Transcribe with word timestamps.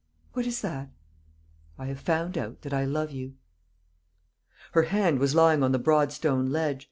"What 0.33 0.47
is 0.47 0.61
that?" 0.61 0.89
"I 1.77 1.85
have 1.85 1.99
found 1.99 2.35
out 2.35 2.63
that 2.63 2.73
I 2.73 2.85
love 2.85 3.11
you." 3.11 3.35
Her 4.71 4.85
hand 4.89 5.19
was 5.19 5.35
lying 5.35 5.61
on 5.61 5.73
the 5.73 5.77
broad 5.77 6.11
stone 6.11 6.47
ledge. 6.49 6.79